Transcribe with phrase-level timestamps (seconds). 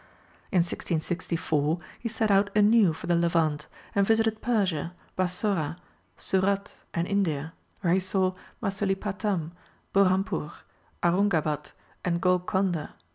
[0.51, 5.77] In 1664, he set out anew for the Levant, and visited Persia, Bassorah,
[6.17, 8.33] Surat, and India, where he saw
[8.63, 9.51] Masulipatam,
[9.93, 10.53] Burhampur,
[11.03, 12.95] Aurungabad, and Golconda.